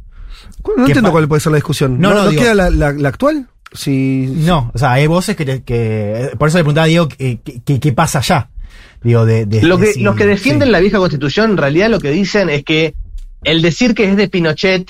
[0.67, 1.99] No ¿Qué entiendo cuál puede ser la discusión.
[2.01, 3.49] No, ¿No, no, no digo- queda la, la- la actual?
[3.73, 7.09] Si, No, o sea, hay voces que, te- que por eso le preguntaba a Diego
[7.09, 8.49] qué qué- pasa allá.
[9.03, 10.73] Digo, de, de- Lo que, los que defienden sí.
[10.73, 12.95] la vieja constitución, en realidad lo que dicen es que
[13.45, 14.89] el decir que es de Pinochet,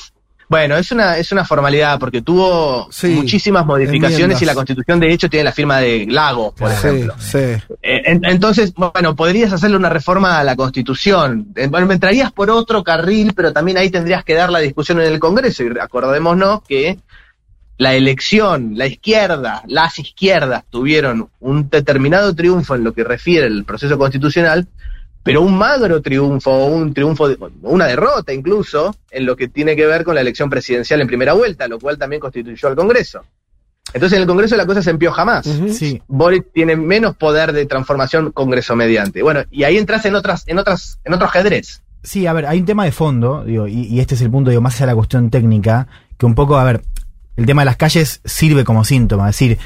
[0.48, 4.42] bueno, es una, es una formalidad, porque tuvo Sí, muchísimas modificaciones enmiendas.
[4.42, 7.14] y la constitución de hecho tiene la firma de Lagos, por sí, ejemplo.
[7.20, 7.38] sí.
[7.38, 11.48] Eh, en- entonces, bueno, podrías hacerle una reforma a la Constitución.
[11.54, 15.06] Eh, Bueno, entrarías por otro carril, pero también ahí tendrías que dar la discusión en
[15.12, 15.62] el Congreso.
[15.62, 16.98] Y acordémonos que
[17.80, 23.64] la elección, la izquierda, las izquierdas tuvieron un determinado triunfo en lo que refiere al
[23.64, 24.68] proceso constitucional,
[25.22, 29.76] pero un magro triunfo, o un triunfo, de- una derrota incluso, en lo que tiene
[29.76, 33.22] que ver con la elección presidencial en primera vuelta, lo cual también constituyó al Congreso.
[33.94, 35.46] Entonces en el Congreso la cosa se empioja más.
[35.72, 39.22] Sí, Boric tiene menos poder de transformación Congreso mediante.
[39.22, 41.80] Bueno, y ahí entras en otras, en otras, en otro ajedrez.
[42.02, 44.50] Sí, a ver, hay un tema de fondo, digo, y, y este es el punto,
[44.50, 45.86] digo, más allá de la cuestión técnica,
[46.18, 46.82] que un poco, a ver,
[47.40, 49.58] el tema de las calles sirve como síntoma, es decir,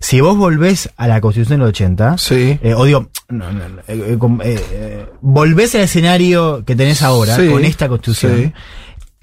[0.00, 2.58] si vos volvés a la Constitución del 80, Sí.
[2.62, 7.48] eh, o digo, no, no, no, eh, eh, volvés al escenario que tenés ahora, Sí,
[7.48, 8.52] con esta Constitución, sí.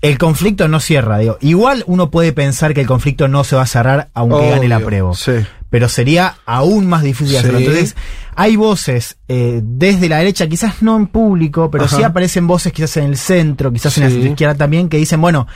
[0.02, 3.64] el conflicto no cierra, digo, igual uno puede pensar que el conflicto no se va
[3.64, 5.32] a cerrar aunque gane el Obvio, apruebo Sí.
[5.72, 7.58] pero sería aún más difícil hacerlo.
[7.58, 7.96] Entonces,
[8.36, 11.98] hay voces eh, desde la derecha, quizás no en público, pero Ajá.
[11.98, 15.48] sí aparecen voces quizás en el centro, quizás en la izquierda también, que dicen, bueno,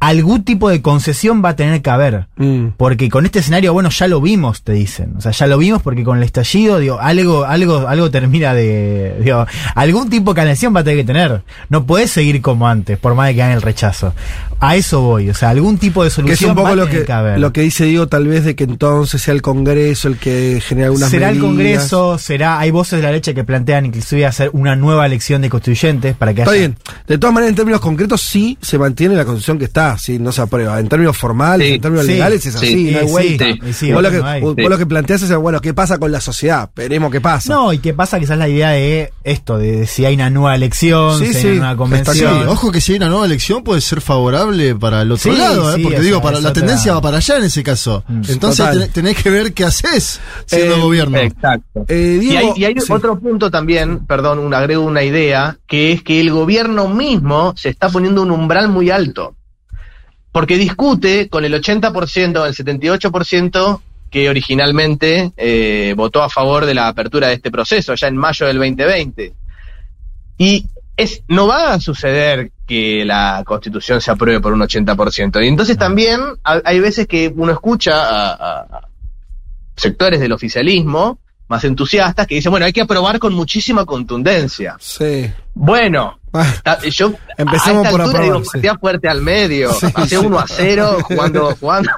[0.00, 2.26] algún tipo de concesión va a tener que haber.
[2.36, 2.68] Mm.
[2.76, 5.14] Porque con este escenario, bueno, ya lo vimos, te dicen.
[5.16, 9.16] O sea, ya lo vimos porque con el estallido, digo, algo, algo, algo termina de,
[9.24, 11.42] digo, algún tipo de canalización va a tener que tener.
[11.68, 14.14] No puedes seguir como antes, por más de que hagan el rechazo.
[14.58, 15.30] A eso voy.
[15.30, 17.06] O sea, algún tipo de Que es solución un va poco a lo tener que,
[17.06, 17.38] que haber.
[17.38, 20.86] lo que dice Diego, tal vez de que entonces sea el Congreso el que genere
[20.86, 21.38] algunas será el.
[21.40, 25.48] Congreso, será, hay voces de la derecha que plantean inclusive hacer una nueva elección de
[25.50, 26.76] constituyentes para que Está haya- bien.
[27.06, 30.32] De todas maneras, en términos concretos, sí se mantiene la constitución que está, sí, no
[30.32, 30.78] se aprueba.
[30.80, 33.44] En términos formales, Sí, en términos sí, legales, es así, sí, no hay vuelta.
[33.44, 34.40] sí, sí, vos, lo que, no hay.
[34.40, 34.62] vos Sí.
[34.68, 36.70] lo que planteás es, bueno, ¿qué pasa con la sociedad?
[36.74, 37.52] Veremos qué pasa.
[37.52, 41.18] No, y qué pasa quizás la idea de esto, de si hay una nueva elección,
[41.18, 42.48] Sí, si hay una nueva está Sí, convención.
[42.48, 45.74] ojo que si hay una nueva elección puede ser favorable para el otro Sí, lado,
[45.76, 45.80] ¿eh?
[45.82, 48.04] porque digo, sea, para la tendencia va para allá en ese caso.
[48.08, 51.18] Mm, Entonces tenés, tenés que ver qué haces siendo Eh, gobierno.
[51.18, 51.84] Exacto.
[51.88, 52.92] Eh, Y hay, y hay sí.
[52.92, 57.68] otro punto también, perdón, un agrego una idea, que es que el gobierno mismo se
[57.68, 59.34] está poniendo un umbral muy alto.
[60.32, 66.88] Porque discute con el 80%, el 78% que originalmente eh, votó a favor de la
[66.88, 69.32] apertura de este proceso, ya en mayo del 2020.
[70.38, 70.66] Y
[70.96, 75.44] es, no va a suceder que la constitución se apruebe por un 80%.
[75.44, 78.80] Y entonces también ha- hay veces que uno escucha a
[79.76, 81.18] sectores del oficialismo
[81.50, 84.76] más entusiastas que dicen, bueno, hay que aprobar con muchísima contundencia.
[84.80, 85.30] Sí.
[85.52, 88.78] Bueno, Ah, yo Empecemos a esta por altura aprobar, digo, sí.
[88.80, 90.24] fuerte al medio, Sí, hace sí.
[90.24, 91.90] 1 a 0, jugando, jugando,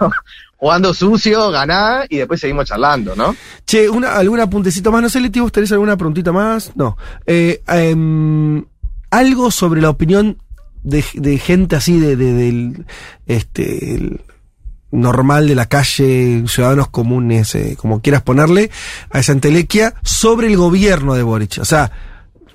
[0.57, 3.37] jugando sucio, ganá y después seguimos charlando, ¿no?
[3.67, 5.03] Che, una, algún apuntecito más.
[5.03, 6.73] No sé, Leti, ¿vos tenés alguna preguntita más?
[6.75, 6.97] No.
[7.27, 8.65] Eh, em,
[9.11, 10.39] algo sobre la opinión
[10.83, 12.87] de, de gente así, de, de- del,
[13.27, 14.21] este, el-
[14.93, 18.71] normal de la calle, ciudadanos comunes, eh, como quieras ponerle,
[19.11, 21.59] a esa entelequia sobre el gobierno de Boric.
[21.61, 21.91] O sea,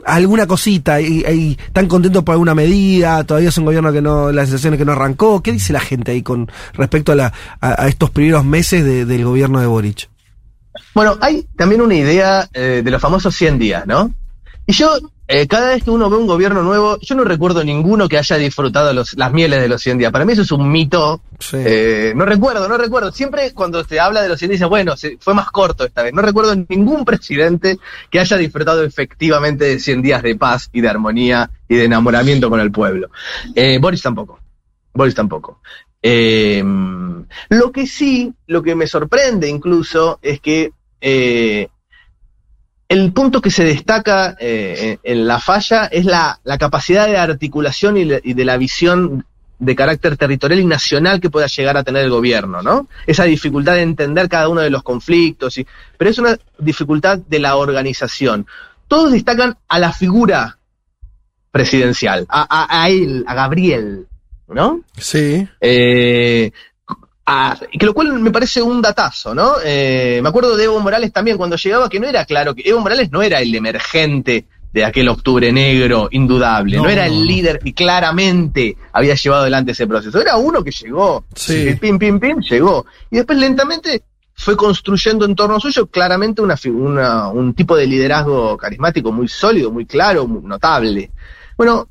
[0.05, 4.77] alguna cosita, están contentos por alguna medida, todavía es un gobierno que no, las sensaciones
[4.77, 5.41] que no arrancó.
[5.43, 9.05] ¿Qué dice la gente ahí con respecto a, la, a, a estos primeros meses de-
[9.05, 10.09] del gobierno de Boric?
[10.93, 14.13] Bueno, hay también una idea eh, de los famosos 100 días, ¿no?
[14.65, 14.91] Y yo,
[15.27, 18.37] eh, cada vez que uno ve un gobierno nuevo, yo no recuerdo ninguno que haya
[18.37, 20.11] disfrutado los, las mieles de los 100 días.
[20.11, 21.21] Para mí eso es un mito.
[21.39, 21.57] Sí.
[21.59, 23.11] Eh, no recuerdo, no recuerdo.
[23.11, 26.13] Siempre cuando se habla de los 100 días, bueno, se- fue más corto esta vez.
[26.13, 27.77] No recuerdo ningún presidente
[28.09, 32.49] que haya disfrutado efectivamente de 100 días de paz y de armonía y de enamoramiento
[32.49, 33.09] con el pueblo.
[33.53, 34.39] Eh, Boris tampoco.
[34.93, 35.59] Boris tampoco.
[37.49, 40.71] Lo que sí, lo que me sorprende incluso, es que
[42.89, 47.97] el punto que se destaca eh, en, la falla es la, la capacidad de articulación
[47.97, 49.25] y, le- y de la visión
[49.59, 52.87] de carácter territorial y nacional que pueda llegar a tener el gobierno, ¿no?
[53.07, 55.65] Esa dificultad de entender cada uno de los conflictos, y,
[55.97, 58.45] pero es una dificultad de la organización.
[58.87, 60.57] Todos destacan a la figura
[61.51, 64.05] presidencial, a, a- a él, a Gabriel,
[64.47, 64.81] ¿no?
[64.97, 65.47] Sí.
[65.59, 66.51] Eh,
[67.29, 69.55] a- que lo cual me parece un datazo, ¿no?
[69.63, 72.79] Eh, me acuerdo de Evo Morales también cuando llegaba que no era claro que Evo
[72.79, 77.59] Morales no era el emergente de aquel octubre negro indudable, no, No, era el líder
[77.59, 81.69] que claramente había llevado adelante ese proceso, era uno que llegó, Sí.
[81.69, 87.27] y pim pim pim llegó y después lentamente fue construyendo en torno suyo claramente una-
[87.29, 91.11] un tipo de liderazgo carismático muy sólido, muy claro, muy notable.
[91.57, 91.87] Bueno,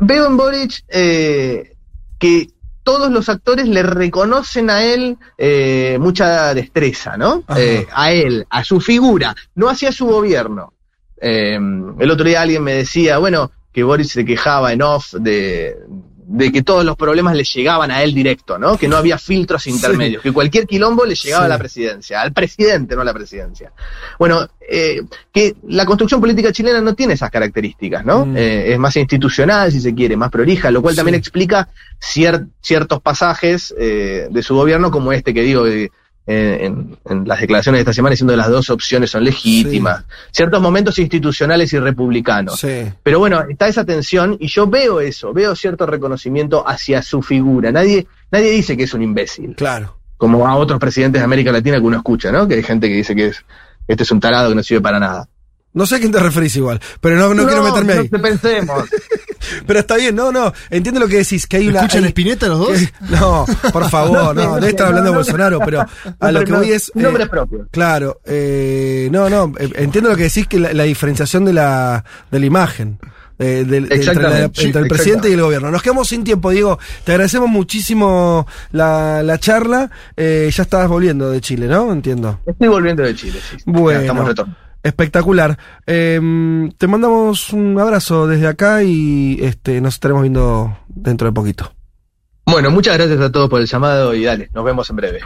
[0.00, 1.72] veo en Boric eh,
[2.18, 2.46] que
[2.82, 7.44] todos los actores le reconocen a él eh, mucha destreza, ¿no?
[7.56, 10.72] Eh, a él, a su figura, no hacia su gobierno.
[11.20, 11.58] Eh,
[11.98, 15.76] el otro día alguien me decía, bueno, que Boris se quejaba en off de,
[16.34, 18.78] de que todos los problemas le llegaban a él directo, ¿no?
[18.78, 21.46] Que no había filtros intermedios, que cualquier quilombo le llegaba Sí.
[21.46, 23.70] a la presidencia, al presidente, no a la presidencia.
[24.18, 28.24] Bueno, eh, que la construcción política chilena no tiene esas características, ¿no?
[28.24, 28.36] Mm.
[28.38, 30.96] Eh, es más institucional, si se quiere, más prolija, lo cual Sí.
[30.96, 31.68] también explica
[32.00, 35.90] cier- ciertos pasajes eh, de su gobierno, como este que digo de,
[36.26, 40.04] en, en las declaraciones de esta semana, diciendo que las dos opciones son legítimas.
[40.30, 42.60] Ciertos momentos institucionales y republicanos.
[42.60, 42.84] Sí.
[43.02, 47.72] Pero bueno, está esa tensión y yo veo eso, veo cierto reconocimiento hacia su figura.
[47.72, 49.96] Nadie, nadie dice que es un imbécil, Claro.
[50.16, 52.46] como a otros presidentes de América Latina que uno escucha, ¿no?
[52.46, 53.44] Que hay gente que dice que es,
[53.88, 55.26] este es un tarado que no sirve para nada.
[55.74, 58.08] No sé a quién te referís igual, pero no, no, quiero meterme ahí.
[58.10, 58.84] No te pensemos.
[59.66, 61.80] Pero está bien, no, no, entiendo lo que decís, que hay una...
[61.80, 62.68] ¿Escuchan hay- Espineta los dos?
[62.78, 65.84] que- no, por favor, no, debe estar hablando de Bolsonaro, pero
[66.20, 66.88] a lo que voy es...
[66.90, 67.66] eh, Nombres propios.
[67.72, 72.04] Claro, eh, no, no, eh, entiendo lo que decís, que la, la diferenciación de la,
[72.30, 72.98] de la imagen.
[73.38, 75.70] eh, del- de- entre, la- entre el sí, presidente y el gobierno.
[75.72, 76.78] Nos quedamos sin tiempo, Diego.
[77.04, 79.90] Te agradecemos muchísimo la, la charla.
[80.16, 81.92] Eh, ya estabas volviendo de Chile, ¿no?
[81.92, 82.38] Entiendo.
[82.46, 83.56] Estoy volviendo de Chile, sí.
[83.66, 83.98] Bueno.
[84.00, 84.61] Ya Estamos retornando.
[84.82, 85.58] Espectacular.
[85.86, 86.20] Eh,
[86.76, 91.72] te mandamos un abrazo desde acá y este, nos estaremos viendo dentro de poquito.
[92.46, 95.20] Bueno, muchas gracias a todos por el llamado y dale, nos vemos en breve.